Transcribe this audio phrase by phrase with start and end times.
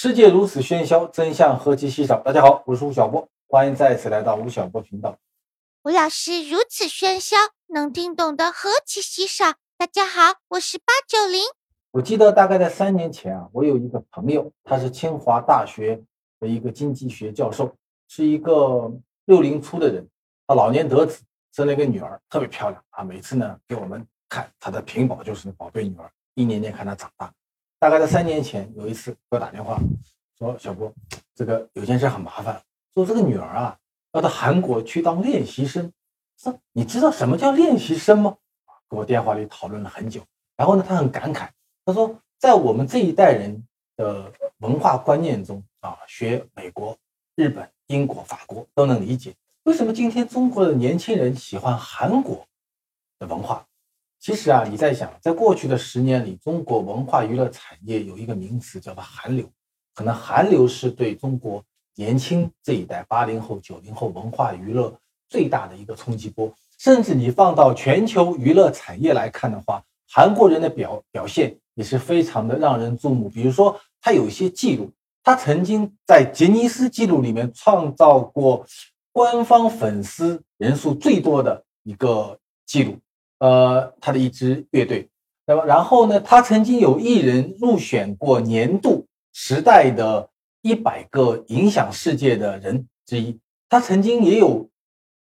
[0.00, 2.20] 世界如此喧嚣，真相何其稀少。
[2.20, 5.18] 大家好，我是吴晓波，欢迎再次来到吴晓波频道。
[5.82, 7.36] 吴老师如此喧嚣，
[7.66, 9.54] 能听懂的何其稀少。
[9.76, 11.40] 大家好，我是八九零。
[11.90, 16.00] 我记得大概在三年前啊，我有一个朋友，他是清华大学
[16.38, 17.74] 的一个经济学教授，
[18.06, 18.88] 是一个
[19.24, 20.08] 六零初的人，
[20.46, 23.02] 他老年得子，生了一个女儿，特别漂亮啊。
[23.02, 27.34] 每次呢给我们看他的屏保，就是宝贝女儿，一年年看她长大。
[27.80, 29.78] 大概在三年前，有一次给我打电话
[30.36, 30.92] 说：“小波，
[31.34, 32.60] 这个有件事很麻烦，
[32.92, 33.78] 说这个女儿啊
[34.12, 35.92] 要到韩国去当练习生。
[36.36, 38.36] 说你知道什么叫练习生吗？”
[38.90, 40.20] 给我电话里讨论了很久。
[40.56, 41.48] 然后呢，他很感慨，
[41.84, 43.64] 他说：“在我们这一代人
[43.96, 46.96] 的文化观念中啊，学美国、
[47.36, 52.44] 日本、英国、法国都能理解，为什么今天中国的年轻人喜欢韩国
[53.20, 53.64] 的文化？”
[54.20, 59.48] 其实啊，你在想，在过去的十年里，中国文化娱乐产业有一个名词叫做“韩流”，
[59.94, 64.92] 可能韩流是对中国年轻这一代八零后、九零后文化娱乐
[65.28, 66.52] 最大的一个冲击波。
[66.78, 73.28] 甚至你放到全球娱乐产业来看的话，韩国人的表表现也是非常的让人注目。
[73.28, 74.90] 比如说，他有一些记录，
[75.22, 78.66] 他曾经在吉尼斯纪录里面创造过
[79.12, 82.98] 官方粉丝人数最多的一个记录。
[83.38, 85.08] 呃，他的一支乐队，
[85.46, 85.64] 那么？
[85.64, 90.28] 然后呢，他曾经有艺人入选过年度时代的
[90.62, 93.38] 一百个影响世界的人之一。
[93.68, 94.68] 他曾经也有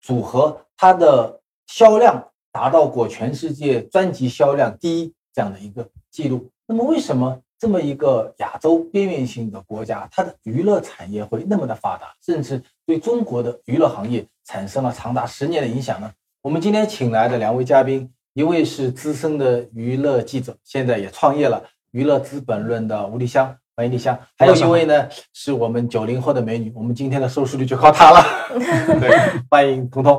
[0.01, 6.51] 组合，他的销量达到过全世界专辑销量第一这样的一个记录。
[6.67, 16.11] 那么，为什么这么一个亚洲边缘性的国家，它的娱乐产业会那么的发达，甚至对中国的娱乐行业产生了长达十年的影响呢？
[16.47, 24.17] 我们今天请来的两位嘉宾，一位是资深的娱乐记者，现在也创业了娱乐资本论的吴丽香，欢迎丽香。
[24.39, 28.23] 还有一位呢，是我们九零后的美女，我们今天的收视率就靠她了。
[29.01, 29.11] 对，
[29.51, 30.15] 欢迎彤彤。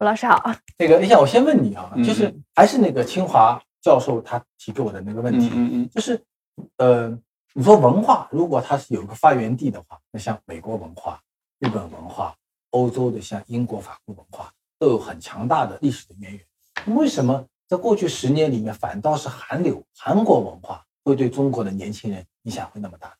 [0.00, 0.52] 吴老师好。
[0.78, 6.20] 那个丽香，我先问你啊，就是还是那个清华教授他提给我的那个问题，嗯嗯，就是
[6.78, 7.16] 呃，
[7.54, 11.20] 你说文化如果它是有一个发源地的话，那像美国文化、
[11.60, 12.34] 日本文化、
[12.70, 14.52] 欧洲的像英国、法国文化。
[14.78, 23.12] 都有很强大的历史的渊源，为什么在过去十年里面，反倒是韩流、韩国文化会对中国的年轻人影响会那么大？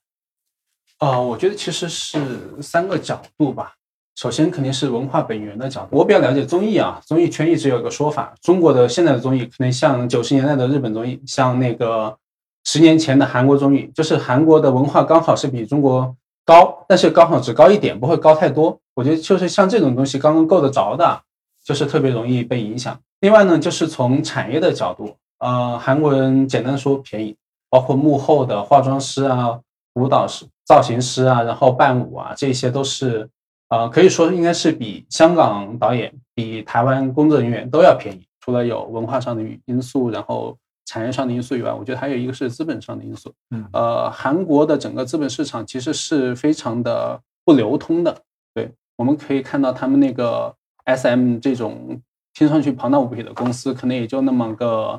[0.99, 3.75] 啊，我觉得其实是三个角度吧。
[4.17, 5.97] 首先肯定是文化本源的角度。
[5.97, 12.17] 我比较了解综艺啊，综艺圈一直有个说法，中国的现在的综艺可能像九十年代的日本综艺，像那个
[12.65, 18.81] 十年前的韩国综艺，就是韩国的文化刚好是比中国高，但是刚好只高一点，不会高太多。
[18.95, 21.23] 我觉得就是像这种东西刚刚够得着的。
[21.69, 22.99] 就是特别容易被影响。
[23.21, 27.37] 另外呢，就是从产业的角度，呃，韩国人简单说便宜，
[27.69, 29.61] 包括幕后的化妆师啊、
[29.93, 33.28] 舞蹈师、造型师啊，然后伴舞啊，这些都是，
[33.69, 38.27] 呃，可以说应该是比香港导演、比台湾工作人员都要便宜。
[38.41, 43.31] 除了有文化上的因素，然后产业上的因素以外，我觉得还有一个是资本上的因素。
[43.51, 48.23] 嗯，呃，韩国的整个资本市场其实是非常的不流通的。
[48.55, 50.55] 对，我们可以看到他们那个。
[50.88, 52.00] S M 这种
[52.32, 54.99] 听上去庞大无比的公司，可能也就那么个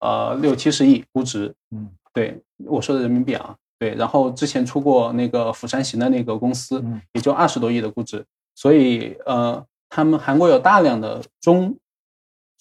[0.00, 6.82] 呃六七十亿估值，嗯，对我说的人民币啊，对，然后之前出过那个釜山行的那个公司，
[7.12, 11.76] 也就二十多亿的估值，所以呃，他们韩国有大量的中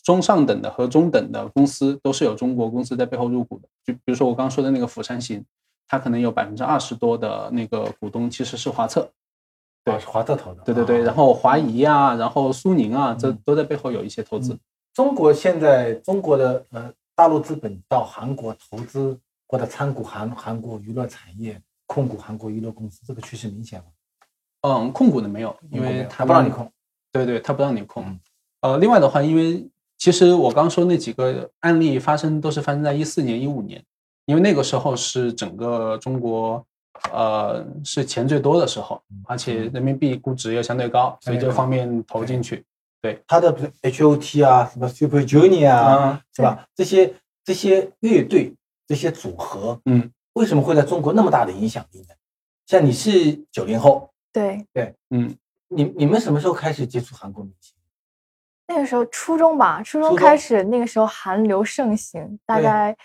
[0.04, 5.42] 中上等的和中等的公司，都是有中国公司在背后入股的，就比如说我刚刚说的那个釜山行，
[5.88, 9.10] 它可能有百分之二十多的那个股东其实是华策。
[9.86, 10.64] 对，是华特投的。
[10.64, 14.58] 对对对，然后华谊啊，然后苏宁啊，这都在背后有一些投资。
[14.96, 19.16] 中国现在中国的呃大陆资本到韩国投资
[19.48, 23.86] 或者参股韩韩国娱乐产业，控股韩国娱乐公司，这个趋势明显吗？
[24.62, 26.68] 嗯，控股的没有，因为他不让你控。
[27.12, 28.20] 对对，他不让你控。
[28.62, 29.70] 呃，另外的话，因为
[30.00, 33.84] 其实我刚说那几个案例发生都是发生在一四年、一五年，
[34.26, 36.66] 因为那个时候是整个中国。
[37.12, 42.66] 呃，是钱最多的时候，而且人民币估值又相对高，所以这方面投进去。
[43.02, 46.68] 对，他的 H O T 啊，什么 Super Junior 啊，是吧？
[46.74, 47.14] 这些
[47.44, 48.56] 这些乐队，
[48.88, 52.16] 这些组合，嗯，为什么会在中国那么大的影响力呢？
[52.66, 55.36] 像你是九零后，对对，嗯，
[55.68, 57.76] 你你们什么时候开始接触韩国明星？
[58.68, 62.98] 那个时候初中吧，初中开始，那个时候韩流盛行，大概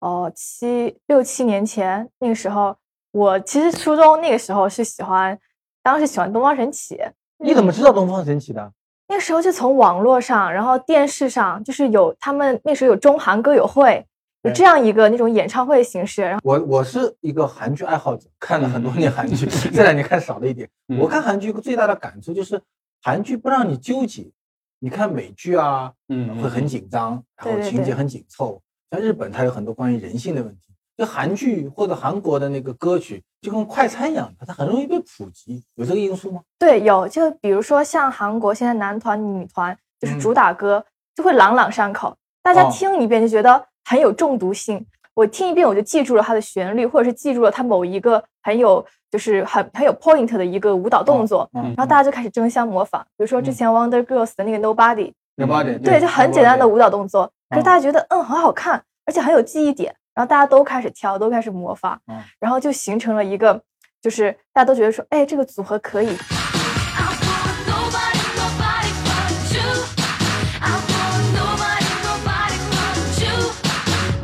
[0.00, 2.76] 哦七六七年前，那个时候。
[3.16, 5.38] 我其实初中那个时候是喜欢，
[5.82, 7.00] 当时喜欢东方神起。
[7.38, 8.70] 你怎么知道东方神起的？
[9.08, 14.04] 那个时候就从网络上，然后电视上，就是有他们那时候有中韩歌友会，
[14.42, 16.20] 有这样一个那种演唱会形式。
[16.24, 20.68] 然后我我是一个韩剧爱好者，看了很多年韩剧，这两年看少了一点。
[20.88, 22.60] 嗯我看韩剧最大的感触就是，
[23.02, 24.30] 韩剧不让你纠结。
[24.78, 28.60] 你看美剧啊，嗯会很紧张，然后情节很紧凑。
[28.90, 30.74] 像日本，它有很多关于人性的问题。
[30.96, 36.40] 就韩剧或者韩国的那个歌曲，就跟快餐一样的，它很容易被普及，有这个因素吗？
[36.58, 37.06] 对，有。
[37.06, 40.20] 就比如说像韩国现在男团、女团，就是嗯。
[40.20, 40.84] 主打歌
[41.14, 42.70] 就会朗朗上口，大家哦。
[42.72, 44.84] 听一遍就觉得很有中毒性。
[45.14, 53.02] 我听一遍我就记住了它的旋律，或者是记住了它某一个很有就是很很有 point 的一个舞蹈动作，嗯然后大家就开始争相模仿。
[53.16, 56.68] 比如说之前 Wonder Girls 的那个 No Body，No Body，对，就很简单的。
[56.68, 63.62] 舞蹈动作，可是嗯大家觉得嗯很好看，而且很有记忆点，然后大家都开始跳，都开始模仿嗯，然后就形成了一个，
[64.00, 66.08] 就是大家都觉得说，哎，这个组合可以。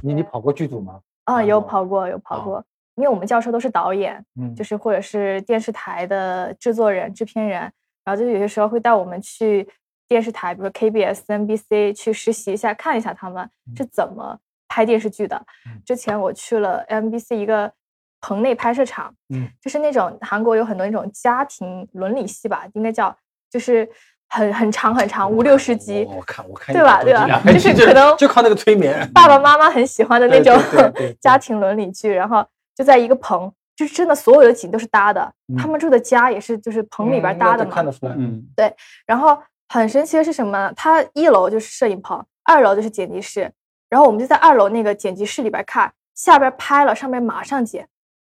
[0.05, 0.99] 你你跑过剧组吗？
[1.25, 4.55] 啊，有哦跑过，有跑哦过，因为我们教授都是导演，嗯。
[4.56, 7.61] 就是或者是电视台的制作人、制片人，
[8.03, 9.69] 然后就有些时候会带我们去
[10.09, 13.47] 电视台，比如说 KBS、NBC 去实习一下，看一下他们
[13.77, 14.39] 是怎么
[14.73, 15.37] 拍电视剧的。
[15.67, 17.71] 嗯之前我去了 MBC 一个
[18.23, 23.15] 棚内拍摄场，嗯，就是那种韩国有很多那种家庭伦理戏吧，应该叫，
[23.51, 23.87] 就是
[24.29, 37.71] 很很长很长，五六十集，我我看我看对吧对吧就就是可能就靠那个催眠，爸爸 妈妈很喜欢的那种对对 对对家庭伦理剧，然后就在一个棚，就是真的所有的景都是搭的，他们住的家也是就是棚里边搭的嘛。
[37.71, 38.15] 嗯看得出来。
[38.17, 38.43] 嗯
[39.05, 39.37] 然后
[39.69, 40.73] 很神奇的是什么呢？
[40.77, 43.51] 它一楼就是摄影棚，二楼就是剪辑室，
[43.93, 47.87] 然后我们就在二楼那个剪辑室里边看，下边拍了，上面马上剪。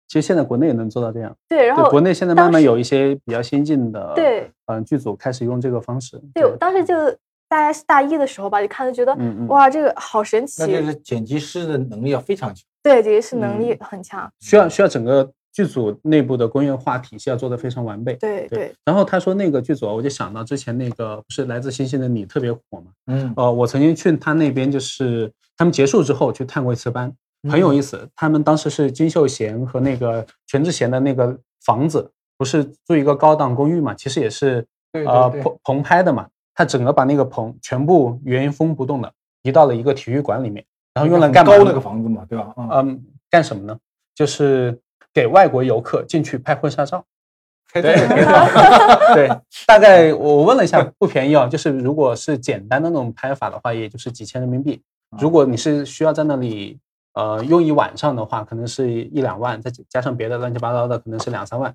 [0.06, 1.34] 其实现在国内也能做到这样。
[1.48, 6.20] 对，然后，国内现在慢慢有一些比较先进的，对，嗯，剧组开始用这个方式。
[6.34, 6.94] 对，我当时就
[7.48, 12.62] 大概是大一的时候吧，就看就觉得、嗯嗯哇，这个好神奇那，就是剪辑师的能力要非常强。
[12.82, 14.30] 对，剪辑师能力嗯很强。
[14.40, 18.12] 需要需要整个剧组内部的工业化体系要做得非常完备。
[18.16, 22.90] 对对，然后他说那个剧组，我就想到之前那个不是来自星星的你特别火嘛？
[23.06, 27.10] 嗯呃，我曾经去他那边，就是他们结束之后去探过一次班，
[27.50, 28.06] 很有意思。
[28.14, 33.94] 他们当时是金秀贤和那个全智贤的那个房子，不是住一个高档公寓嘛？
[33.94, 34.60] 其实也是
[34.92, 36.28] 对对对呃棚棚拍的嘛。
[36.54, 39.10] 他整个把那个棚全部原封不动的
[39.42, 40.62] 移到了一个体育馆里面，
[40.92, 42.52] 然后用来干嘛那个房子嘛，对吧？
[42.58, 43.78] 嗯，嗯，干什么呢？
[44.14, 44.78] 就是
[45.16, 47.02] 给外国游客进去拍婚纱照。
[47.72, 47.94] 开对
[49.16, 49.28] 对，
[49.66, 51.48] 大概我问了一下，不便宜哦。
[51.50, 54.82] 就是如果是简单的那种拍法的话，也就是几千人民币。
[55.18, 56.78] 如果你是需要在那里
[57.14, 61.74] 呃用一晚上的话，可能是一两万，再加上别的乱七八糟的，可能是两三万。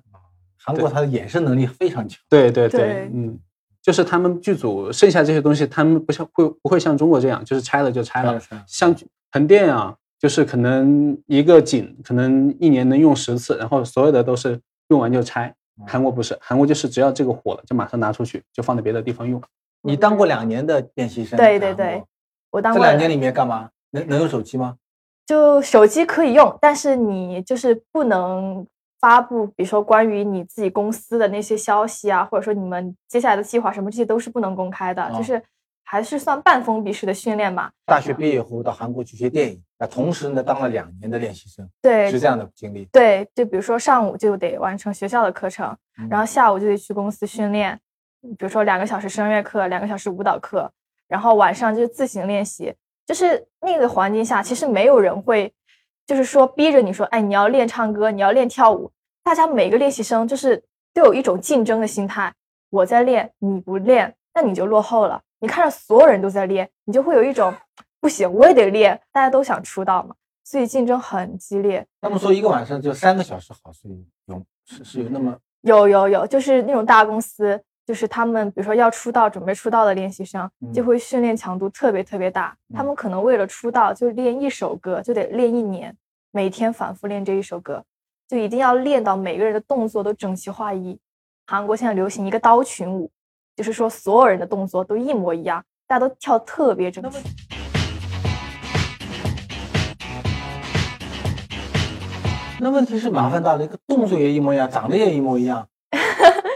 [0.64, 2.20] 韩国它的衍生能力非常强。
[2.28, 3.36] 对对对，嗯，
[3.82, 8.40] 就是他们剧组剩下这些东西，他们不像会不会像中国这样，就是拆了就拆了。
[8.68, 8.94] 像
[9.32, 14.60] 横店啊，就是可能一个景可能一年能用十次，然后所有的都是
[14.90, 15.52] 用完就拆。
[15.84, 19.42] 韩国不是，韩国就是只要这个火了，就马上拿出去，就放在别的地方用。
[19.80, 22.04] 你当过两年的练习生，对对对，
[22.52, 23.68] 我当过这两年里面干嘛？
[23.90, 24.76] 能能用手机吗？
[25.26, 28.64] 就手机可以用，但是你就是不能
[29.00, 35.42] 发布，比如说关于你自己公司的那些消息啊，或者说你们接下来的计划什么，这些都是不能公开的，哦就是
[35.82, 37.72] 还是算半封闭式的训练吧。
[37.86, 42.84] 大学毕业以后到韩国去学电影，那同时呢当了两年的练习生，对是这样的经历。
[42.92, 47.76] 对，就比如说上午就得完成学校的课程，嗯然后下午就得去公司训练，
[48.38, 50.70] 比如说两个小时声乐课，两个小时舞蹈课，
[51.08, 52.72] 然后晚上就是自行练习。
[53.04, 55.52] 就是那个环境下，其实没有人会，
[56.06, 58.92] 就是说逼着你说，哎，你要练唱歌，你要练跳舞。
[59.24, 60.62] 大家每个练习生就是
[60.94, 62.32] 都有一种竞争的心态，
[62.70, 65.20] 我在练，你不练，那你就落后了。
[65.40, 67.52] 你看着所有人都在练，你就会有一种
[68.02, 69.00] 不行，我也得练。
[69.12, 71.86] 大家都想出道嘛，所以竞争很激烈。
[72.00, 73.88] 他们说一个晚上就三个小时好睡，
[74.26, 82.56] 有是是有那么有有有，就是那种大公司，就是他们比如说要出道、准备出道的练习生，就嗯会训练强度特别特别大。
[82.74, 85.96] 他嗯们可能为了出道，就练一首歌就得练一年，
[86.32, 87.84] 每天反复练这一首歌，
[88.26, 90.98] 就一定要练到每个人的动作都整齐划一。
[91.46, 93.08] 韩国现在流行一个刀群舞，
[93.54, 97.18] 就是说所有人的动作都一模一样，大家都跳特别整齐。
[102.62, 105.66] 那问题是麻烦大了，一个动作也一模一样，长得也一模一样，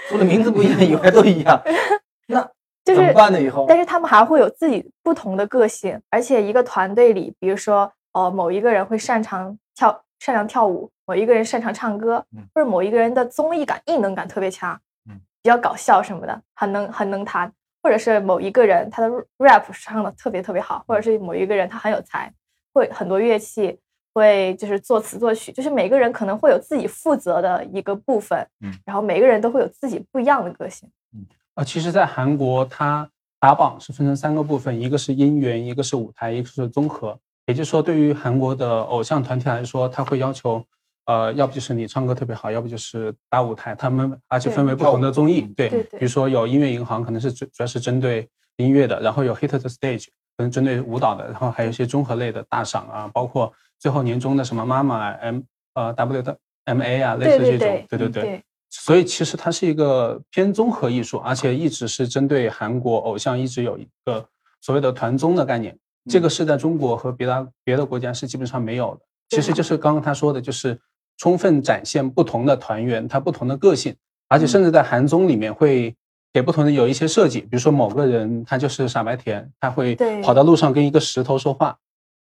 [0.09, 1.61] 除了名字不一样以外都一样，
[2.29, 2.41] 那
[2.85, 3.43] 就是怎么办呢？
[3.43, 14.79] 以后但是他们还会有自己不同的个性，而且一个团队里，比如说，呃，某一个人会擅长跳擅长跳舞，某一个人擅长唱歌，嗯或者某一个人的综艺感、异能感特别强，
[15.11, 22.33] 嗯，比较搞笑什么的，很能很能弹，或者是某一个人他的 rap 唱的特别特别好，或者是某一个人他很有才，
[22.73, 23.77] 会很多乐器，
[24.17, 30.89] 会就是作词作曲，就是每个人可能会有自己负责的一个部分，嗯然后每个人都会有自己不一样的个性。
[31.15, 33.07] 嗯啊，其实，在韩国，它
[33.39, 37.19] 打榜是分成三个部分，一个是音源，一个是舞台，一个是综合。
[37.45, 40.65] 也就是说，对于韩国的偶像团体来说，他会要求，
[41.05, 43.75] 呃，要不就是你唱歌特别好，要不就是打舞台。
[43.75, 50.07] 他们而且分为不同的综艺，对，对对比如说有音乐银行，可能是主主要是针对音乐的，然后有 Hit the Stage，
[50.37, 55.41] 可能针对舞蹈的，然后还有一些综合类的大赏啊，包括最后年终的什么妈妈 M
[55.75, 58.43] 呃 W 的 MA 啊，类似这种，对对对对对对。
[58.69, 64.27] 所以其实它是一个偏综合艺术，而且一直是针对韩国偶像，一直有一个
[64.61, 65.77] 所谓的团综的概念。
[66.11, 69.01] 这个是在中国和别的别的国家是基本上没有的。
[69.29, 70.79] 其实就是刚刚他说的，就是
[71.17, 73.95] 充分展现不同的团员他不同的个性，
[74.29, 75.95] 而且甚至在韩综里面会
[76.33, 81.77] 给不同的有一些设计，比如说某个人他就是傻白甜，他会跑到路上跟一个石头说话，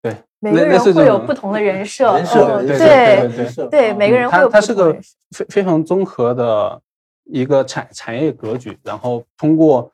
[0.00, 2.86] 对，每个人会有不同的人设，对对
[3.36, 5.16] 人设对，每个人会它有它是个不同的人设。
[5.30, 6.80] 非非常综合的
[7.24, 9.90] 一个产产业格局，然后通过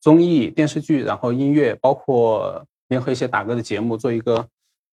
[0.00, 4.46] 综艺、电视剧，然后音乐，包括联合一些打歌的节目，做一个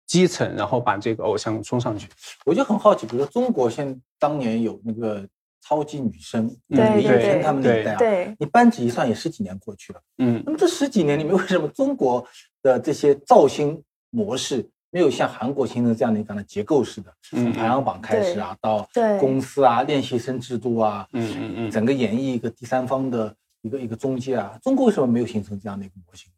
[0.08, 2.08] 基层，然后把这个偶像冲上去。
[2.46, 5.24] 我就很好奇，比如说中国现当年有那个
[5.62, 10.00] 超级女声，嗯对对李宇春对他们那一代啊，对，你扳指一算也十几年过去了。
[10.20, 12.26] 嗯那么这十几年里面，为什么中国
[12.64, 13.84] 的这些造星
[14.16, 18.88] 模式没有像韩国形成这样的一个结构式的，从嗯排行榜开始啊，到
[19.20, 26.32] 公司啊、练习生制度啊，嗯嗯嗯，整个演绎一个第三方的一个一个中介啊，中国为什么没有形成这样的一个模型？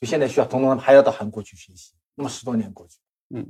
[0.00, 2.98] 就现在需要统统还要到韩国去学习，那么十多年过去，
[3.34, 3.46] 嗯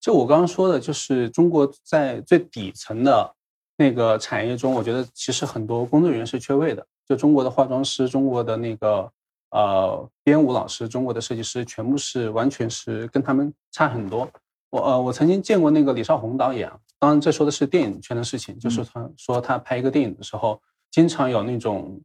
[0.00, 3.32] 就我刚刚说的，就是中国在最底层的
[3.76, 6.84] 那个产业中，我觉得其实很多工作人员是缺位的。
[7.06, 9.08] 就中国的化妆师、中国的那个
[9.52, 14.28] 呃编舞老师、中国的设计师，全部是完全是跟他们差很多。
[14.70, 22.00] 我呃我曾经见过那个李少红导演啊，当然这说的是电影圈的事情，就是他说他拍一个电影的时候，经常有那种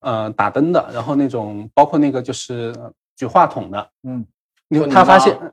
[0.00, 4.24] 呃打灯的，然后那种包括那个就是呃举话筒的，嗯，
[4.68, 5.50] 你他发现妈，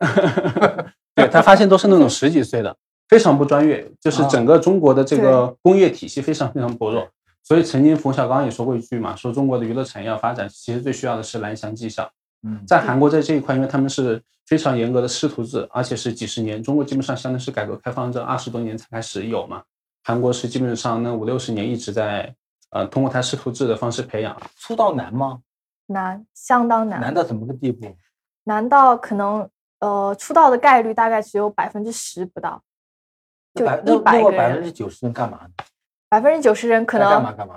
[1.16, 2.78] 对他发现都是那种 十几岁的，
[3.10, 7.08] 非常不专业，就是啊整个中国的这个工业体系非常非常薄弱。
[7.46, 12.12] 所以曾经冯小刚也说过一句嘛，说中国的娱乐产业要发展，其实最需要的是蓝翔技校。
[12.42, 19.62] 嗯，在韩国在这一块，因为他们是非常严格的师徒制，而且是几十年，中国基本上相当是改革开放这二十多年才开始有嘛，
[20.04, 22.36] 韩国是基本上那五六十年一直在
[22.72, 24.36] 呃通过他师徒制的方式培养。
[24.58, 25.42] 出道难吗？
[25.86, 27.96] 难，相当难，难到怎么个地步？
[28.46, 29.48] 难到可能
[29.80, 32.64] 呃出道的概率大概只有百分之十不到，
[33.54, 35.50] 就百那一百个另外百分之，九十人干嘛呢？
[36.10, 37.56] 百分之九十人可能干嘛干嘛？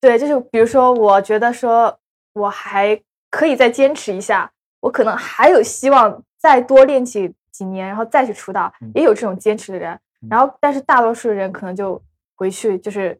[0.00, 1.98] 对，就是比如说，我觉得说
[2.32, 9.92] 我还可以再坚持一下，我可能还有希望再多练几几年，然后再去出道嗯，也有这种坚持的人。
[10.22, 12.00] 嗯然后，但是大多数人可能就
[12.36, 13.18] 回去就是。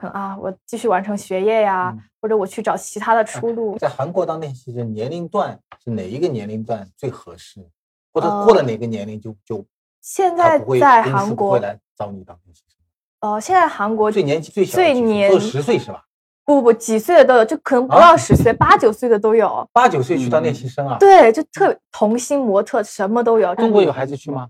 [0.00, 3.76] 可能啊，我继续完成学业呀，嗯或者我去找其他的出路。
[3.78, 7.68] 在韩国当练习生，年龄段是哪一个年龄段最合适？
[8.12, 9.66] 或者呃过了哪个年龄就就
[10.00, 12.77] 现在在韩国不会，来找你当练习生。
[13.20, 16.04] 呃，现在韩国最年纪最小的几岁最年只有十岁是吧？
[16.44, 19.68] 不不不几岁的都有，就可能不啊到十岁，八九岁的都有。
[19.72, 23.54] 八九岁去当练嗯习生啊？，对，就特童星模特什么都有。
[23.56, 24.48] 中国有孩子去吗？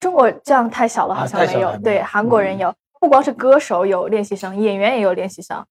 [0.00, 1.76] 中国这样太小了，好啊像没有。
[1.78, 5.62] 对，韩国人嗯有，不光是歌手有练习生，演员也有练习生，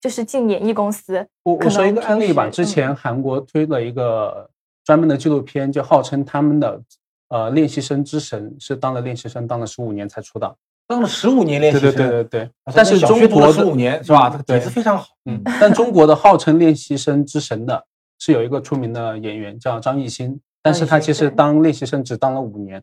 [0.00, 1.26] 就是进演艺公司。
[1.44, 4.50] 我我说一个案例吧，之前韩国推了一个
[4.84, 6.82] 专门的纪录片，就号称他们的
[7.28, 10.56] 呃练习生之神是当了练习生当了十五年才出道。
[10.88, 14.30] 当了十五年练习生，对对对对对，但是中国的十五年是吧？
[14.30, 15.06] 这个底对子非常好。
[15.24, 17.84] 嗯，但中国的号称练习生之神的
[18.18, 22.82] 是有一个出名的演员叫张艺兴，但是他其实当练习生只当了五年。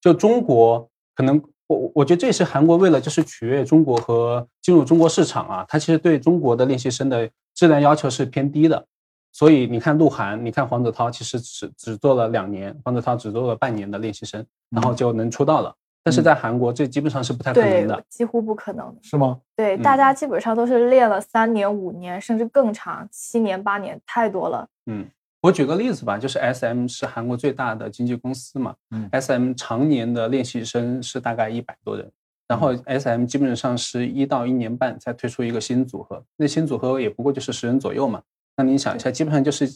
[0.00, 8.84] 就中国可能我我觉得这也是韩国为了就是取悦中国和进入中国市场啊，他其实对中国的练习生的质量要求是偏低的。
[9.32, 15.74] 所以你看鹿晗，你看黄子韬，其实只只做了两年，黄子韬只做了半年的练习生，然后就能出道了。
[16.08, 18.96] 但是在韩国，这基本上是不太可能对的。，几乎不可能。
[19.02, 19.38] 是吗？
[19.54, 24.66] 对，嗯大家基本上都是练了三年、五年，甚至更长，七年、八年，太多了。
[24.86, 25.06] 嗯，
[25.42, 32.10] 我举个例子吧，就是 S M 是韩国最大的经纪公司嘛，嗯，S M 常年的练习生是大概一百多人，
[32.48, 38.22] 然后 S M 基本上是一到一年半才推出一个新组合，那新组合也不过就是十人左右嘛，
[38.56, 39.68] 那你想一下，基本上就是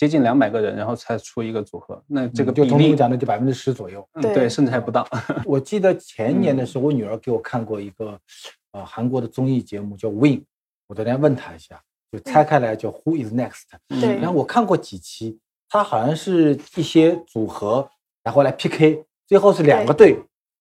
[0.00, 4.02] 接近两百个人，然后才出一个组合，那这个嗯就比例，彤彤讲的就百分之十左右。
[4.14, 5.06] 对嗯对，甚至还不到。
[5.44, 8.18] 我记得前年的时候，我女儿给我看过一个
[8.72, 10.38] 呃韩国的综艺节目叫《Win》，
[10.86, 11.78] 我昨天问她一下，
[12.10, 13.64] 就拆开来叫 Who is Next。
[14.00, 15.38] 对然后我看过几期，
[15.68, 17.86] 它好像是一些组合
[18.24, 20.18] 然后来 PK，最后是两个队，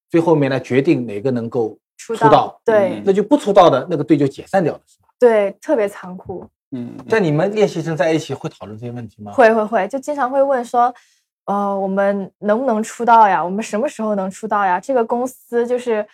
[0.10, 2.60] 最后面来决定哪个能够出出道。
[2.66, 5.08] 对、嗯那就不出道的那个队就解散掉了，是吧？
[5.18, 6.46] 对，特别残酷。
[6.72, 9.32] 嗯，在你们练习生在一起会讨论这些问题吗？。
[9.32, 10.94] 会会会，就经常会问说，
[11.46, 13.44] 呃，我们能不能出道呀？
[13.44, 14.80] 我们什么时候能出道呀？
[14.80, 16.06] 这个公司就是，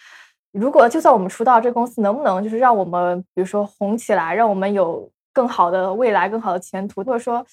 [0.53, 7.45] 如果就算我们出道，这个公司能不能就是让我们，比如说红起来，让我们有更好的未来、更好的前途，或者说，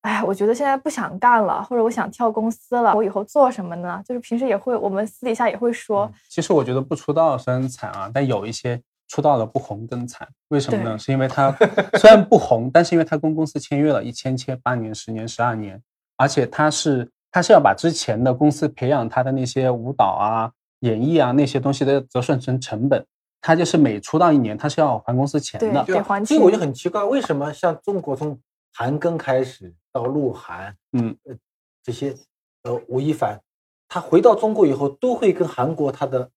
[0.00, 4.02] 哎，我觉得现在不想干了，或者我想跳公司了，我以后做什么呢？
[4.06, 10.28] 就是平时也会，我们私底下也会说，其实我觉得不出道虽然惨啊，但有一些出道了不红更惨。
[10.48, 10.98] 为什么呢？
[10.98, 11.50] 是因为他
[11.98, 15.82] 虽然不红，但是因为他跟公司签约了，一签签八年、十年、十二年，
[16.16, 23.04] 而且他是他是要把之前的公司培养他的那些舞蹈啊、演绎啊那些东西的折算成成本，
[23.40, 25.82] 他就是每出道一年，他是要还公司钱对的。
[25.84, 28.38] 得还所以我就很奇怪，为什么像中国从
[28.74, 31.34] 韩庚开始到鹿晗，嗯，呃，
[31.82, 32.14] 这些
[32.62, 33.40] 呃吴亦凡，
[33.88, 36.30] 他回到中国以后都会跟韩国他的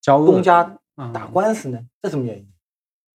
[0.00, 0.78] 交东家嗯
[1.12, 1.78] 打官司呢？
[2.02, 2.48] 这什么原因？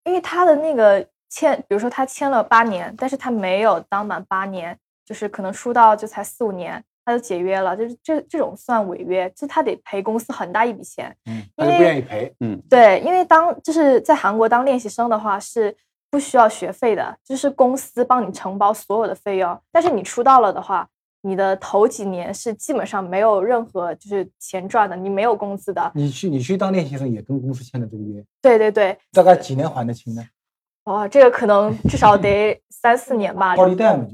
[0.05, 11.15] 因为他的那个签，比如说他签了八年，但是他没有当满八年，就是可能出道就才四五年，他就解约了，就是这这种算违约，就他得赔公司很大一笔钱。
[11.25, 12.33] 嗯，他就不愿意赔。
[12.39, 15.75] 嗯，对，因为当就是在韩国当练习生的话是
[16.09, 19.59] 不需要学费的，就是公司帮你承包所有的费用。
[19.71, 20.87] 但是你出道了的话，
[21.21, 25.91] 你的头几年是基本上没有任何就是钱赚的，你没有工资的。
[25.93, 30.23] 你去你去当练习生也跟公司签了这个约，对对对，大概几年还得清呢？
[30.85, 33.55] 哇，这个可能至少得 三四年吧。
[33.55, 34.11] 高利贷嘛，就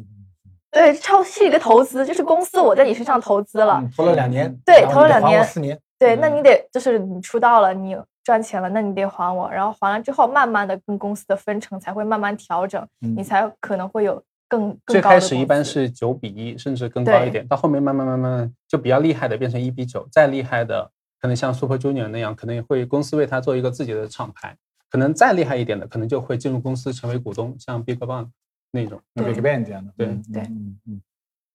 [0.70, 3.80] 对，超是一个投资，就是公司我在你身上投资了。
[3.82, 5.80] 嗯投了两年，对投了两年四年。
[5.98, 24.56] 对，那嗯你得就是你出道了，你赚钱了，那你得还我，然后还了之后，慢慢的跟公司的分成才会慢慢调整，你嗯才可能会有更更最高的开始一般是九比一，甚至更高一点，到后面慢慢慢慢就比较厉害的变成一比九，再厉害的可能像 Super Junior 那样，可能也会公司为他做一个自己的厂牌，
[24.90, 28.30] 可能再厉害一点的，可能就会进入公司成为股东，像 BigBang
[28.72, 29.02] 那种。
[29.16, 29.94] 像 BigBang 这样的。
[29.98, 31.02] 对嗯对嗯嗯嗯。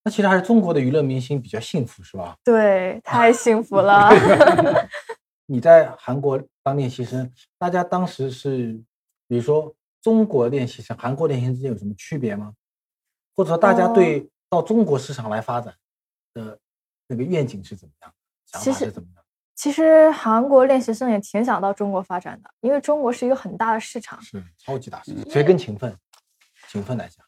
[0.05, 2.37] 那其实还是中国的娱乐明星比较幸福，是吧？
[2.44, 4.11] 对， 太幸福了。
[5.46, 8.72] 你在韩国当练习生，大家当时是，
[9.28, 12.52] 比如说中国练习生、韩国练习生之间有什么区别吗？
[13.35, 15.75] 或者说大家哦对到中国市场来发展
[16.35, 16.59] 的
[17.07, 18.12] 那个愿景是怎么样？
[18.47, 19.25] 想其实法是怎么样？
[19.55, 25.97] 其实韩国练习生也挺想到中国发展的，因为中国是一个很大的市场，是超级大市嗯场，谁更勤奋？
[26.68, 27.25] 勤奋来讲，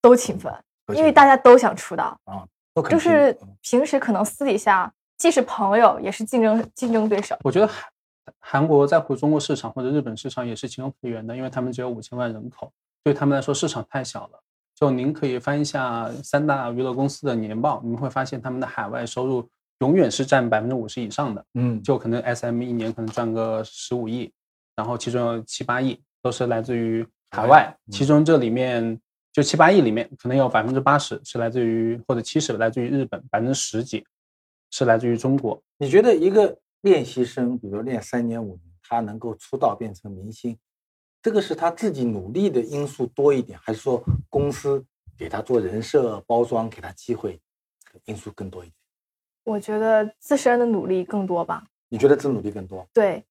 [0.00, 0.52] 都勤奋，
[0.94, 7.36] 因为大家都想出道啊，都肯拼就是嗯平时可能私底下既是朋友，也是竞争竞争对手。
[7.44, 7.84] 我觉得韩
[8.40, 12.72] 韩国在乎中国市场或者日本市场也是情有可原的，因为他们只有五千万人口，
[13.04, 14.41] 对他们来说市场太小了。
[14.82, 21.46] 就您可以翻一下三大娱乐公司的年报，你们会发现他们的海外收入永远是占百分之五十以上的。
[21.54, 24.32] 嗯，就可能 SM 一年可能赚个十五亿，
[24.74, 29.00] 然后其中有七八亿都是来自于海外，嗯其中这里面
[29.32, 34.04] 就七八亿里面可能有百分之八十是来自于或者七十来自于日本，百分之十几
[34.72, 35.62] 是来自于中国。
[35.78, 40.58] 你觉得一个练习生，比如练三年五年，他能够出道变成明星，
[41.22, 44.84] 这个是他自己努力的因素多一点，还是说公司
[45.16, 47.40] 给他做人设包装，给他机会
[48.06, 48.74] 因素更多一点？
[49.44, 51.64] 我觉得自身的努力更多吧。
[51.88, 52.84] 你觉得自努力更多？
[52.92, 53.24] 对，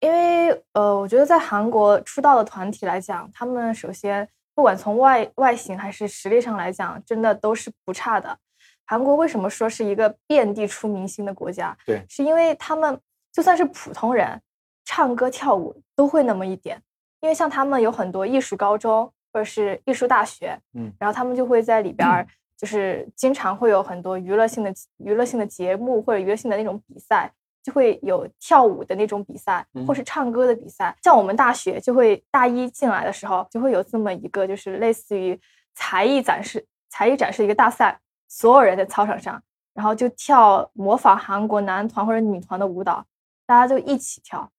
[0.00, 8.38] 因为呃，我觉得在韩国出道的团体来讲，他们首先不管从外外形还是实力上来讲，真的都是不差的。
[8.84, 11.74] 韩国为什么说是一个遍地出明星的国家？
[11.86, 13.00] 对是因为他们
[13.32, 14.42] 就算是普通人，
[14.84, 16.82] 唱歌跳舞都会那么一点。
[17.20, 27.30] 因为像他们有很多艺术高中或者是艺术大学，嗯然后他们就会在里边儿， 就是经常会有很多娱乐性的娱乐性的节目或者娱乐性的那种比赛，
[27.62, 30.96] 就会有跳舞的那种比赛，或嗯是唱歌的比赛。
[31.02, 35.38] 像我们大学就会大一进来的时候，就会有这么一个，就是类似于
[35.74, 39.42] 才艺展示、才艺展示一个大赛，所有人在操场上，
[39.74, 43.04] 然后就跳模仿韩国男团或者女团的舞蹈，
[43.46, 44.50] 大家就一起跳，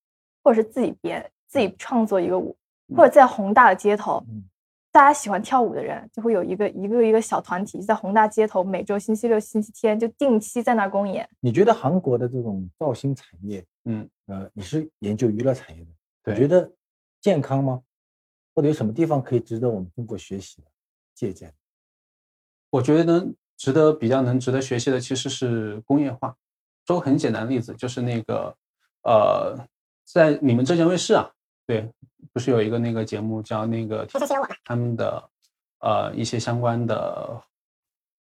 [0.44, 2.56] 或者是自己编、自己创作一个舞，
[2.96, 4.46] 或者在宏大的街头，嗯
[4.94, 11.30] 大家喜欢跳舞的人就会有一个一个一个小团体，在宏大街头每周星期六、星期天就定期在那公演。
[11.40, 15.86] 你觉得韩国的这种造星产业，嗯，呃，你是研究娱乐产业
[16.24, 16.70] 的，你觉得
[17.22, 17.82] 健康吗？
[18.54, 20.68] 或者有什么地方可以值得我们中国学习的、
[21.16, 21.54] 借鉴？
[22.70, 23.26] 我觉得
[23.58, 26.36] 值得比较能值得学习的其实是工业化。
[26.86, 28.54] 说个很简单的例子，就是那个
[29.04, 29.56] 呃，
[30.04, 31.32] 在你们浙江卫视啊，
[31.72, 31.90] 对，
[32.34, 34.06] 不是有一个那个节目叫那个
[34.66, 35.30] 他们的
[35.80, 37.42] 呃一些相关的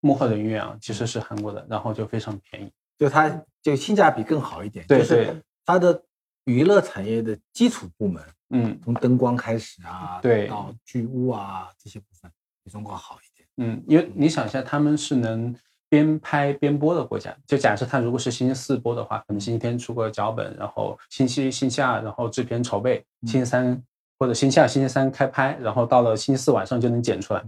[0.01, 2.71] 幕后人员啊，其实是韩国的，然后就非常便宜。
[2.99, 3.31] 就它
[3.63, 5.43] 就性价比更好一点，对就是对。
[5.65, 6.03] 它的
[6.45, 8.79] 娱乐产业的基础部门，嗯。
[8.85, 10.75] 从灯光开始啊，对到。
[10.85, 12.31] 剧务啊这些部分
[12.63, 13.49] 比中国好一点。
[13.57, 14.11] 嗯，因为。
[14.15, 15.55] 你想一下，他们是能
[15.89, 17.37] 边拍边播的国家。
[17.47, 23.83] 就假设他如果是星期四播的话，可能星期天出个脚本，然后星期一、星期二，然后制片筹备，星期三
[24.19, 27.45] 或者星期二、星期三开拍，然后到了星期四晚上就能剪出来。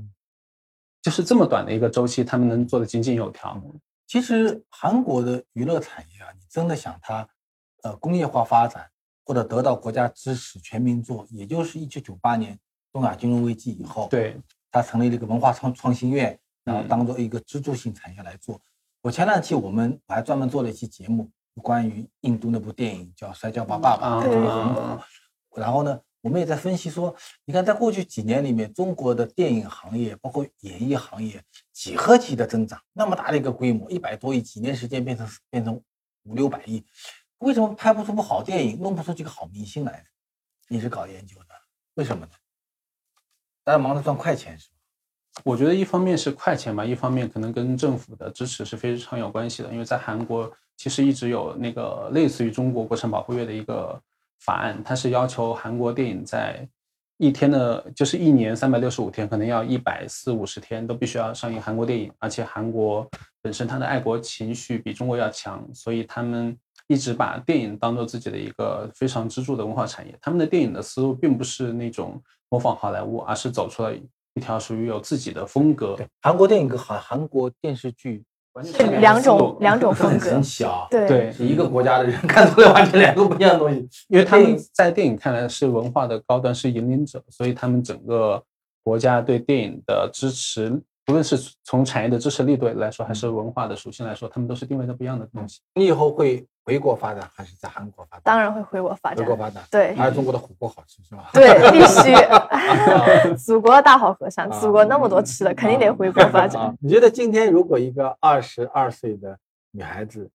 [1.03, 3.61] 就是这么短的一个周期，他们能做的井井有条。
[4.07, 7.27] 其实韩国的娱乐产业啊，你真的想它，
[7.83, 8.87] 呃，工业化发展
[9.25, 12.59] 或者得到国家支持全民做，也就是一九九八年
[12.93, 14.37] 东亚金融危机以后，，对，
[14.71, 18.61] 它成立了一个文化创创新院，然后嗯当做一个支柱性产业来做。
[19.03, 21.31] 我前两期我们我还专门做了一期节目，
[21.63, 24.23] 关于印度那部电影叫《摔跤吧，爸爸》。
[25.57, 31.43] 然后呢，我们也在分析说，你看在过去几年里面，中国的电影行业包括演艺行业
[31.73, 35.83] 几何级的增长，那么大的一个规模，一百多亿，几年时间变成变成
[36.25, 36.85] 五六百亿，
[37.39, 40.05] 为什么拍不出部好电影，弄不出几个好明星来呢？
[40.69, 41.47] 你是搞研究的，
[41.95, 42.33] 为什么呢？
[43.65, 44.77] 大家忙着赚快钱是吧？
[45.45, 49.71] 我觉得一方面是快钱嘛，一方面可能跟政府的支持是非常有关系的。
[49.73, 54.01] 因为在韩国其实一直有那个类似于中国国产保护月的一个
[54.41, 56.67] 法案，它是要求韩国电影在
[57.19, 62.11] 一天的，就是一年三百六十五天，可能要一百四五十天都必须要上映韩国电影。
[62.19, 63.07] 而且韩国
[63.43, 70.19] 本身它的爱国情绪比中国要强，所以他们一直把电影当做自己的一个非常支柱的文化产业。
[70.21, 73.95] 他们的电影的思路并不是那种模仿好莱坞，而是走出了
[74.35, 75.95] 一条属于有自己的风格。
[75.97, 80.43] 对，韩国电影跟韩韩国电视剧完全是两两种两种 风格很。
[80.43, 83.89] 小，对对是一个国家的人 看出来完全两个不一样的东西。
[84.09, 88.43] 因为他们在电影看来是文化的高端，是引领者，所以他们整个
[88.83, 95.61] 国家对电影的支持，无论是从产业的支持力度来说，还是文化的属性来说，他们都是定位的不一样的东西。
[95.75, 98.23] 你以后会回国发展，还是在韩国发展？
[98.23, 99.37] 当然会回国发展回国。
[99.37, 99.61] 发展。
[99.69, 101.29] 对还是中国的火锅好吃是吧？
[101.33, 102.15] 对，必须。
[103.37, 106.63] 祖国大好河山，啊祖国那么多吃的，肯定得回国发展。
[106.63, 106.75] 啊。
[106.81, 109.37] 你觉得今天如果一个二十二岁的
[109.73, 110.31] 女孩子，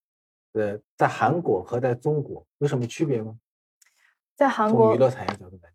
[0.51, 3.33] 呃，在韩国和在中国有什么区别吗？
[4.35, 5.71] 在韩国从娱，乐产业角度来讲，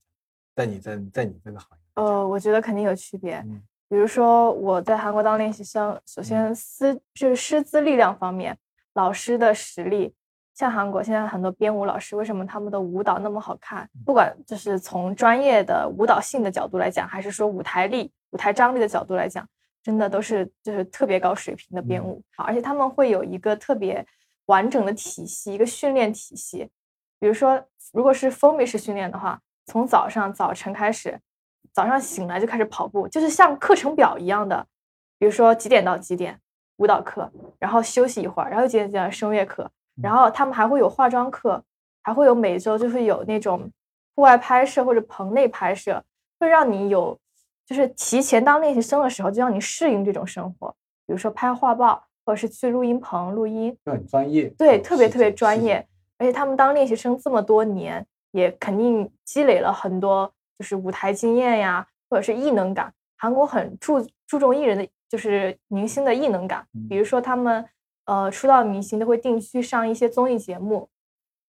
[0.55, 3.37] 在你在在你这个行业，呃，我觉得肯定有区别。
[3.39, 8.57] 嗯比如说我在韩国当练习生，首先师就是师资力量方面，
[8.95, 10.15] 老师的实力，
[10.55, 13.91] 像韩国现在很多编舞老师，为什么他们的舞蹈那么好看？
[14.07, 19.45] 不管就是从专业的舞蹈性的角度来讲，还是说舞台力、舞台张力的角度来讲，
[19.83, 24.07] 真的都是就是特别高水平的编舞，而且他们会有一个特别
[24.47, 26.71] 完整的体系，一个训练体系。
[27.19, 27.61] 比如说，
[27.93, 31.19] 如果是封闭式训练的话，从早上早晨开始，
[31.73, 34.67] 早上醒来就开始跑步，就是像课程表一样的。
[35.19, 36.41] 比如说几点到几点
[36.77, 39.71] 舞蹈课，然后休息一会儿，然后几点几点声乐课，
[40.03, 41.63] 然后他们还会有化妆课，
[42.03, 43.71] 还会有每周就会有那种
[44.15, 46.03] 户外拍摄或者棚内拍摄，
[46.39, 47.19] 会让你有
[47.67, 50.75] 就是提前当练习生的时候就让你适应这种生活。
[51.07, 54.49] 比如说拍画报，或者是去录音棚录音，就很专业。
[54.57, 62.93] 对，特别特别专业，而且他们当练习生这么多年，也肯定积累了很多就是舞台经验呀，或者是艺能感。
[63.17, 67.67] 韩国很注注重艺人的，就是明星的艺能感，比如说他们
[68.05, 70.87] 呃出道明星都会定期上一些综艺节目，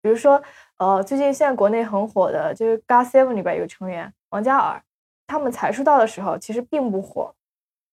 [0.01, 0.41] 比如说
[0.79, 4.81] 呃最近现在国内很火的就是 GOT7 里边有个成员王嘉尔，
[5.27, 7.35] 他们才出道的时候其实并不火，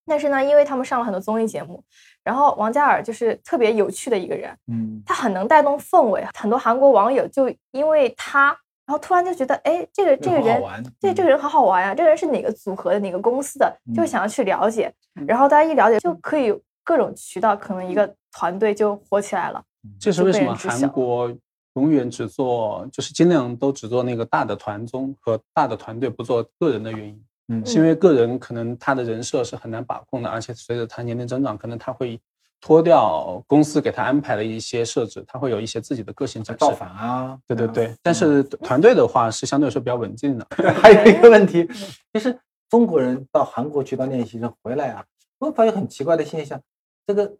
[0.05, 1.83] 但是呢，因为他们上了很多综艺节目，
[2.23, 14.91] 然后王嘉尔就是特别有趣的一个人，嗯，他很能带动氛围，很多韩国网友就因为他，然后突然就觉得，哎，这个这个人，很好玩对，这个人好好玩呀、这个人是哪个组合的，哪个公司的，就想要去了解。
[15.27, 19.61] 然后大家一了解，就可以各种渠道，可能一个团队就火起来了。
[19.99, 21.29] 这是为什么韩国
[21.73, 27.23] 永远只做，就是尽量都只做那个大的团综和大的团队，不做个人的原因。
[27.49, 32.19] 嗯是因为个人可能他的人设是很难把控的，而且随着他年龄增长，可能他会
[32.59, 36.59] 脱掉公司给他安排的一些设置，他会有一些自己的个性展示。
[36.59, 40.47] 造反啊，对对啊对，但是团队的话是相对来说比较稳定的。
[40.81, 41.67] 还有一个问题，
[42.13, 42.37] 就是
[42.69, 45.03] 中国人到韩国去当练习生回来啊，
[45.39, 46.59] 会发现很奇怪的现象，
[47.05, 47.31] 这个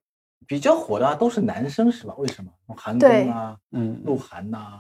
[0.46, 2.14] 比较火的啊都是男生是吧？
[2.18, 2.52] 为什么？
[2.76, 4.80] 韩对庚啊，嗯，鹿晗呐、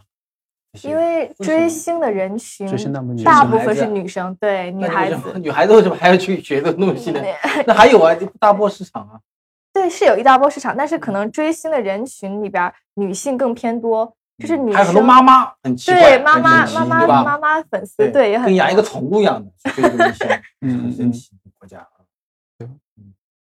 [0.84, 7.20] 因为追星的人群追星大部分是女生，对女孩子，女孩子为什么还要去学这个东西呢？
[7.22, 9.20] 嗯那还有啊，大波市场啊，
[9.78, 19.52] 对，是有一大波市场，但是可能追星的人群里边女性更偏多，就是女还有很多妈妈很奇怪，对妈妈妈妈妈妈粉丝，对也很多跟养一个宠物一样的
[20.62, 21.94] 嗯很神奇的国家啊。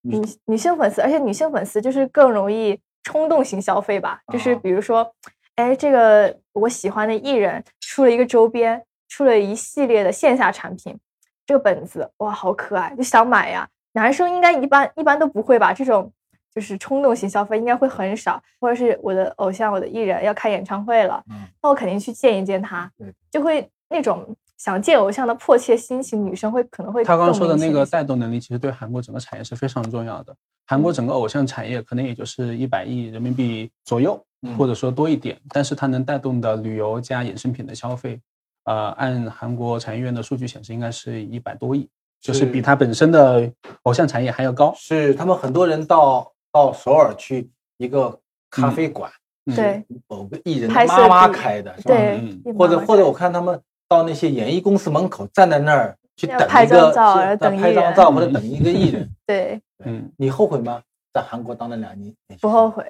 [0.03, 5.11] 女女性粉丝，而且女性粉丝就是更容易冲动型消费吧，就是啊比如说，
[5.57, 10.99] 哎，这个我喜欢的艺人出了一个周边，出了一系列的线下产品，
[11.47, 13.67] 这个本子哇，好可爱，就想买呀。
[13.93, 15.73] 男生应该一般一般都不会吧？
[15.73, 16.13] 这种
[16.59, 30.35] 就是冲动型消费应该会很少，或者是我的偶像、我的艺人要开演唱会了，嗯那我肯定去见一见他对，就会那种想见偶像的迫切心情，女生会可能会他刚刚说的那个带动能力，其实对韩国整个产业是非常重要的。
[30.67, 38.21] 韩国整个偶像产业可能也就是一百亿人民币左右，嗯或者说多一点，但是它能带动的旅游加衍生品的消费，
[38.65, 41.89] 呃，按韩国产业院的数据显示，应该是一百多亿，
[42.21, 43.51] 就是是比它本身的
[43.85, 44.75] 偶像产业还要高。
[44.77, 48.19] 是他们很多人到到首尔去一个
[48.51, 49.11] 咖啡馆，
[49.47, 51.95] 嗯对某个艺人妈妈开的，是吧？
[51.95, 60.83] 对或者或者我看他们到那些演艺公司门口站在那儿去拍等一个张照然后等艺拍张照或者等一个艺人， 对，嗯，你后悔吗？
[61.15, 62.71] 在韩国当了两年，不后。
[62.71, 62.85] 悔，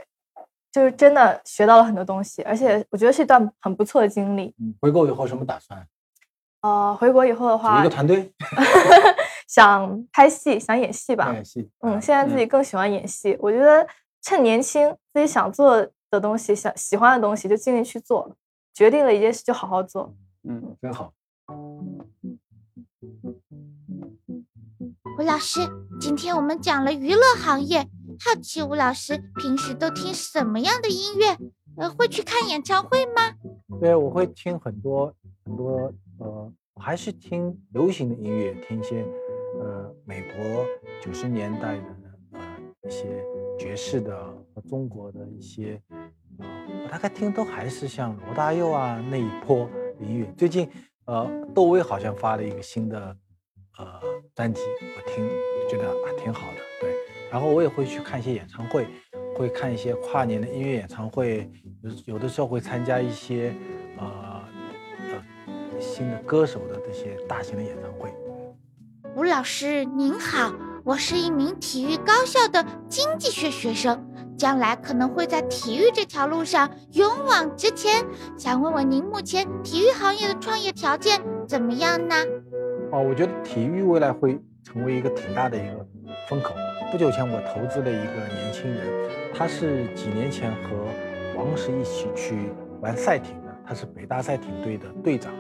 [0.73, 4.55] 就是真的学到了很多东西，而且我觉得是一段很不错的经历。
[4.61, 5.87] 嗯，回国以后什么打算？
[6.63, 8.33] 呃，回国以后的组话一个，团队
[9.49, 11.33] 想拍戏，想演戏吧。
[11.33, 11.69] 演戏。
[11.81, 13.37] 嗯，现在自己更喜欢演戏。
[13.41, 13.85] 我觉得
[14.23, 18.37] 趁年轻，自己想做的东西，想喜欢的东西就尽力去做，
[18.75, 20.15] 决定了一件事就好好做。
[20.47, 21.13] 嗯，真好。
[25.19, 25.61] 吴老师，
[25.99, 27.81] 今天我们讲了娱乐行业，
[28.21, 31.37] 好奇吴老师平时都听什么样的音乐？
[31.77, 33.35] 呃，会去看演唱会吗？
[33.81, 35.13] 对，我会听很多
[35.45, 39.05] 很多呃，我还是听流行的音乐，听一些
[39.61, 40.65] 呃美国
[41.01, 41.85] 九十年代的
[42.33, 42.41] 呃
[42.83, 43.25] 一些
[43.59, 44.17] 爵士的
[44.55, 45.81] 和中国的一些
[46.39, 46.47] 呃，
[46.85, 49.69] 我大概听都还是像罗大佑啊那一波
[50.01, 50.33] 音乐。
[50.37, 50.69] 最近
[51.07, 53.17] 呃，窦唯好像发了一个新的
[53.79, 54.01] 呃
[54.35, 54.61] 专辑，
[54.97, 55.27] 我听
[55.69, 56.93] 觉得啊挺好的，对。
[57.31, 58.87] 然后我也会去看一些演唱会，
[59.37, 61.51] 会看一些跨年的音乐演唱会，
[61.83, 63.53] 有有的时候会参加一些
[63.99, 64.45] 呃
[65.11, 68.13] 呃新的歌手的这些大型的演唱会。
[69.19, 70.53] 吴老师您好，
[70.85, 78.07] 我是一名体育高校的经济学学生，将来可能会在体育这条路上勇往直前。
[78.37, 82.15] 想问问您目前体育行业的创业条件怎么样呢？
[82.93, 85.85] 哦，我觉得体育未来会成为一个挺大的一个
[86.29, 86.55] 风口。
[86.93, 88.87] 不久前我投资了一个年轻人，
[89.35, 90.87] 他是几年前和
[91.37, 95.33] 王石一起去玩赛艇的，他是北大赛艇队的队长，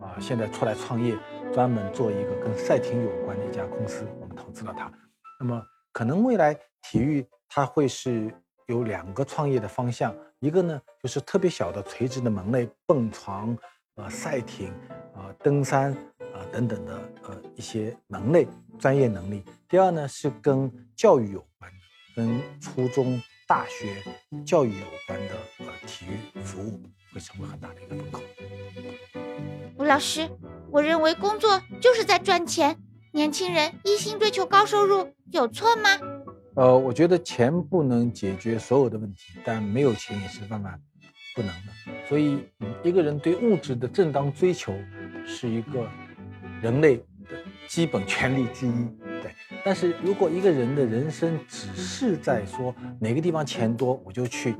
[0.00, 1.14] 啊、现在出来创业，
[1.52, 4.92] 专门做一个跟赛艇有关的一家公司，我们投资了它。
[5.40, 8.32] 那么可能未来体育它会是
[8.66, 13.56] 有两个创业的方向，一个呢就是特别小的垂直的门类，蹦床、
[13.94, 14.72] 呃赛艇、
[15.14, 15.92] 呃登山
[16.34, 16.94] 啊、等等的
[17.28, 18.46] 呃一些门类
[18.78, 19.42] 专业能力。
[19.68, 21.72] 第二呢是跟教育有关，
[22.14, 24.02] 跟初中、大学
[24.44, 26.80] 教育有关的呃体育服务
[27.14, 28.20] 会成为很大的一个风口。
[29.78, 30.28] 吴老师，
[30.70, 32.76] 我认为工作就是在赚钱，
[33.12, 35.90] 年轻人一心追求高收入，有错吗？
[36.54, 40.80] 呃，我觉得钱不能解决所有的问题，但没有钱也是万万
[41.34, 42.06] 不能的。
[42.08, 42.48] 所以，
[42.82, 44.72] 一个人对物质的正当追求
[45.26, 45.86] 是一个
[46.62, 47.04] 人类的
[47.68, 48.72] 基本权利之一。
[49.22, 54.56] 对，但是如果一个人的人生只是在说哪个地方钱多，我就去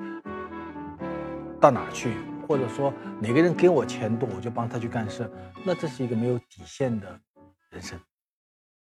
[1.59, 2.11] 到哪去，
[2.47, 5.31] 或者说哪个人给我钱多，我就帮他去干事，
[5.65, 7.21] 那这是一个没有底线的
[7.71, 7.99] 人生。